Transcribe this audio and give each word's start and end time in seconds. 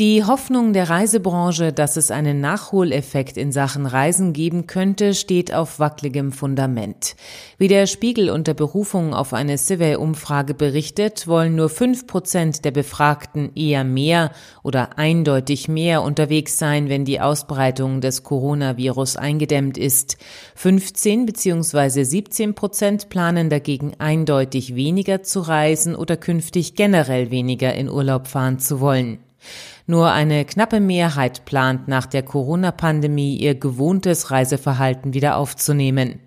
Die 0.00 0.24
Hoffnung 0.24 0.72
der 0.72 0.90
Reisebranche, 0.90 1.72
dass 1.72 1.96
es 1.96 2.10
einen 2.10 2.40
Nachholeffekt 2.40 3.36
in 3.36 3.52
Sachen 3.52 3.86
Reisen 3.86 4.32
geben 4.32 4.66
könnte, 4.66 5.14
steht 5.14 5.54
auf 5.54 5.78
wackeligem 5.78 6.32
Fundament. 6.32 7.14
Wie 7.58 7.68
der 7.68 7.86
Spiegel 7.86 8.28
unter 8.28 8.54
Berufung 8.54 9.14
auf 9.14 9.32
eine 9.32 9.56
Civey-Umfrage 9.56 10.54
berichtet, 10.54 11.28
wollen 11.28 11.54
nur 11.54 11.68
fünf 11.68 12.08
Prozent 12.08 12.64
der 12.64 12.72
Befragten 12.72 13.54
eher 13.54 13.84
mehr 13.84 14.32
oder 14.64 14.98
eindeutig 14.98 15.68
mehr 15.68 16.02
unterwegs 16.02 16.58
sein, 16.58 16.88
wenn 16.88 17.04
die 17.04 17.20
Ausbreitung 17.20 18.00
des 18.00 18.24
Coronavirus 18.24 19.14
eingedämmt 19.14 19.78
ist. 19.78 20.16
15 20.56 21.24
bzw. 21.24 22.02
17 22.02 22.56
Prozent 22.56 23.10
planen 23.10 23.48
dagegen 23.48 23.92
eindeutig 23.98 24.74
weniger 24.74 25.22
zu 25.22 25.38
reisen 25.38 25.94
oder 25.94 26.16
künftig 26.16 26.74
generell 26.74 27.30
weniger 27.30 27.72
in 27.74 27.88
Urlaub 27.88 28.26
fahren 28.26 28.58
zu 28.58 28.80
wollen. 28.80 29.23
Nur 29.86 30.10
eine 30.10 30.44
knappe 30.44 30.80
Mehrheit 30.80 31.44
plant 31.44 31.88
nach 31.88 32.06
der 32.06 32.22
Corona-Pandemie 32.22 33.36
ihr 33.36 33.54
gewohntes 33.54 34.30
Reiseverhalten 34.30 35.14
wieder 35.14 35.36
aufzunehmen. 35.36 36.20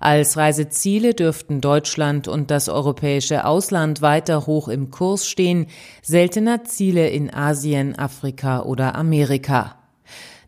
Als 0.00 0.36
Reiseziele 0.36 1.14
dürften 1.14 1.60
Deutschland 1.60 2.26
und 2.26 2.50
das 2.50 2.68
europäische 2.68 3.44
Ausland 3.44 4.02
weiter 4.02 4.46
hoch 4.46 4.68
im 4.68 4.90
Kurs 4.90 5.26
stehen, 5.26 5.66
seltener 6.02 6.64
Ziele 6.64 7.08
in 7.08 7.32
Asien, 7.32 7.96
Afrika 7.98 8.62
oder 8.62 8.96
Amerika. 8.96 9.81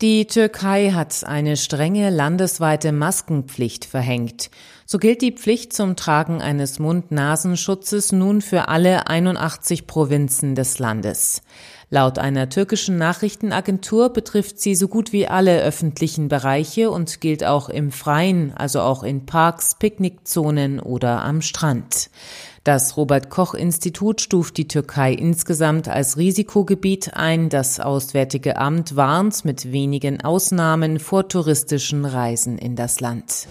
Die 0.00 0.26
Türkei 0.26 0.92
hat 0.92 1.24
eine 1.24 1.58
strenge 1.58 2.08
landesweite 2.08 2.90
Maskenpflicht 2.90 3.84
verhängt. 3.84 4.48
So 4.86 4.96
gilt 4.96 5.20
die 5.20 5.32
Pflicht 5.32 5.74
zum 5.74 5.94
Tragen 5.94 6.40
eines 6.40 6.78
Mund-Nasenschutzes 6.78 8.10
nun 8.10 8.40
für 8.40 8.68
alle 8.68 9.08
81 9.08 9.86
Provinzen 9.86 10.54
des 10.54 10.78
Landes. 10.78 11.42
Laut 11.90 12.18
einer 12.18 12.48
türkischen 12.48 12.96
Nachrichtenagentur 12.96 14.08
betrifft 14.08 14.58
sie 14.58 14.74
so 14.74 14.88
gut 14.88 15.12
wie 15.12 15.28
alle 15.28 15.60
öffentlichen 15.60 16.28
Bereiche 16.28 16.90
und 16.90 17.20
gilt 17.20 17.44
auch 17.44 17.68
im 17.68 17.92
Freien, 17.92 18.54
also 18.54 18.80
auch 18.80 19.02
in 19.02 19.26
Parks, 19.26 19.74
Picknickzonen 19.74 20.80
oder 20.80 21.22
am 21.22 21.42
Strand. 21.42 22.08
Das 22.62 22.98
Robert 22.98 23.30
Koch 23.30 23.54
Institut 23.54 24.20
stuft 24.20 24.58
die 24.58 24.68
Türkei 24.68 25.14
insgesamt 25.14 25.88
als 25.88 26.18
Risikogebiet 26.18 27.14
ein. 27.14 27.48
Das 27.48 27.80
Auswärtige 27.80 28.58
Amt 28.58 28.96
warnt 28.96 29.46
mit 29.46 29.72
wenigen 29.72 30.20
Ausnahmen 30.20 30.98
vor 30.98 31.26
touristischen 31.26 32.04
Reisen 32.04 32.58
in 32.58 32.76
das 32.76 33.00
Land. 33.00 33.48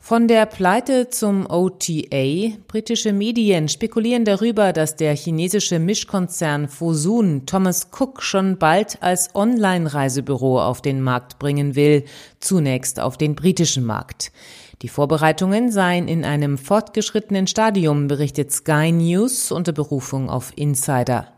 Von 0.00 0.26
der 0.26 0.44
Pleite 0.46 1.08
zum 1.08 1.46
OTA. 1.48 2.58
Britische 2.66 3.12
Medien 3.12 3.68
spekulieren 3.68 4.24
darüber, 4.24 4.72
dass 4.72 4.96
der 4.96 5.14
chinesische 5.14 5.78
Mischkonzern 5.78 6.68
Fosun 6.68 7.46
Thomas 7.46 7.88
Cook 7.96 8.22
schon 8.22 8.58
bald 8.58 9.02
als 9.02 9.34
Online-Reisebüro 9.36 10.60
auf 10.60 10.82
den 10.82 11.00
Markt 11.00 11.38
bringen 11.38 11.76
will, 11.76 12.04
zunächst 12.40 12.98
auf 12.98 13.16
den 13.16 13.36
britischen 13.36 13.84
Markt. 13.86 14.32
Die 14.84 14.88
Vorbereitungen 14.88 15.72
seien 15.72 16.08
in 16.08 16.26
einem 16.26 16.58
fortgeschrittenen 16.58 17.46
Stadium, 17.46 18.06
berichtet 18.06 18.52
Sky 18.52 18.92
News 18.92 19.50
unter 19.50 19.72
Berufung 19.72 20.28
auf 20.28 20.52
Insider. 20.56 21.28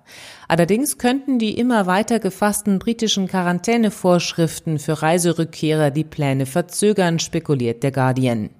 Allerdings 0.49 0.99
könnten 0.99 1.39
die 1.39 1.57
immer 1.57 1.87
weiter 1.87 2.19
gefassten 2.19 2.81
britischen 2.81 3.29
Quarantänevorschriften 3.29 4.81
für 4.81 5.01
Reiserückkehrer 5.01 5.93
die 5.93 6.03
Pläne 6.03 6.45
verzögern, 6.45 7.21
spekuliert 7.21 7.85
der 7.85 7.93
Guardian. 7.93 8.51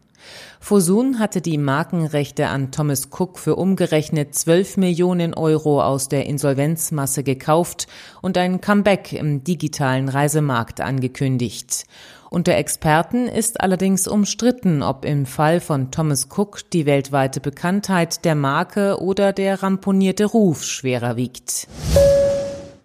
Fosun 0.61 1.19
hatte 1.19 1.41
die 1.41 1.59
Markenrechte 1.59 2.49
an 2.49 2.73
Thomas 2.73 3.09
Cook 3.11 3.39
für 3.39 3.57
umgerechnet 3.57 4.35
12 4.35 4.79
Millionen 4.79 5.35
Euro 5.35 5.83
aus 5.83 6.09
der 6.09 6.27
Insolvenzmasse 6.27 7.23
gekauft 7.23 7.87
und 8.23 8.37
ein 8.37 8.61
Comeback 8.61 9.13
im 9.13 9.45
digitalen 9.45 10.09
Reisemarkt 10.09 10.81
angekündigt. 10.81 11.85
Unter 12.31 12.57
Experten 12.57 13.29
ist 13.29 13.61
allerdings 13.61 14.09
umstritten, 14.09 14.83
ob 14.83 15.05
im 15.05 15.27
Fall 15.27 15.61
von 15.61 15.91
Thomas 15.91 16.29
Cook 16.37 16.69
die 16.71 16.85
weltweite 16.85 17.41
Bekanntheit 17.41 18.25
der 18.25 18.35
Marke 18.35 19.01
oder 19.01 19.33
der 19.33 19.63
ramponierte 19.63 20.25
Ruf 20.25 20.65
schwerer 20.65 21.17
wiegt. 21.17 21.69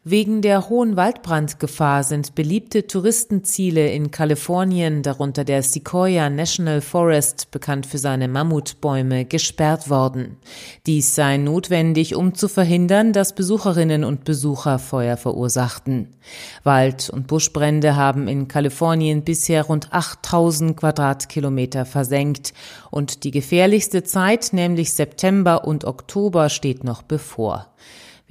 Wegen 0.04 0.42
der 0.42 0.68
hohen 0.68 0.96
Waldbrandgefahr 0.96 2.04
sind 2.04 2.34
beliebte 2.34 2.88
Touristenziele 2.88 3.92
in 3.92 4.10
Kalifornien, 4.10 5.04
darunter 5.04 5.44
der 5.44 5.62
Sequoia 5.62 6.28
National 6.32 6.82
Forest, 6.82 7.52
bekannt 7.52 7.86
für 7.86 8.00
seine 8.00 8.28
Mammutbäume, 8.28 9.26
gesperrt 9.26 9.92
worden. 9.92 10.38
Dies 10.88 11.14
sei 11.14 11.38
notwendig, 11.38 12.16
um 12.16 12.34
zu 12.34 12.48
verhindern, 12.48 13.14
dass 13.14 13.36
Besucherinnen 13.36 14.04
und 14.04 14.24
Besucher 14.24 14.80
Feuer 14.80 15.18
verursachten. 15.18 16.08
Wald- 16.64 17.12
und 17.12 17.28
Buschbrände 17.28 17.96
haben 17.96 18.28
in 18.28 18.48
Kalifornien 18.48 19.22
bisher 19.22 19.66
rund 19.66 19.94
8000 19.94 20.76
Quadratkilometer 20.78 21.86
versenkt 21.86 22.56
und 22.90 23.24
die 23.24 23.30
gefährlichste 23.30 24.02
Zeit, 24.02 24.50
nämlich 24.52 24.94
September 24.94 25.64
und 25.64 25.86
Oktober, 25.86 26.50
steht 26.50 26.84
noch 26.84 27.04
bevor. 27.04 27.68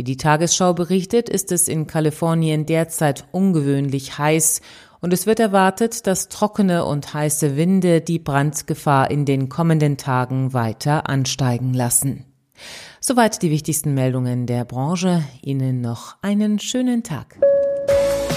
Wie 0.00 0.05
die 0.05 0.16
Tagesschau 0.16 0.72
berichtet, 0.72 1.28
ist 1.28 1.53
es 1.53 1.69
in 1.69 1.87
Kalifornien 1.87 2.65
derzeit 2.65 3.27
ungewöhnlich 3.33 4.16
heiß 4.16 4.62
und 5.03 5.12
es 5.12 5.27
wird 5.27 5.41
erwartet, 5.41 6.06
dass 6.06 6.31
trockene 6.31 6.87
und 6.87 7.12
heiße 7.12 7.55
Winde 7.55 8.00
die 8.00 8.19
Brandgefahr 8.19 9.11
in 9.11 9.27
den 9.27 9.50
kommenden 9.50 9.99
Tagen 9.99 10.55
weiter 10.55 11.11
ansteigen 11.11 11.75
lassen. 11.75 12.25
Soweit 13.03 13.43
die 13.43 13.50
wichtigsten 13.50 13.93
Meldungen 13.93 14.47
der 14.47 14.65
Branche. 14.65 15.22
Ihnen 15.43 15.83
noch 15.83 16.17
einen 16.22 16.61
schönen 16.61 17.03
Tag. 17.03 17.38